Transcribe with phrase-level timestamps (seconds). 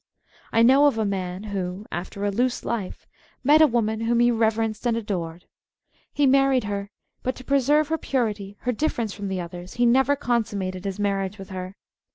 [0.51, 3.05] I know of a man who, after a loose life,
[3.43, 5.45] met a woman whom he reverenced and adored.
[6.11, 6.89] He married her,
[7.21, 11.37] but to preserve her" purity," her difference from the others, he never consummated his marriage
[11.37, 11.75] with her.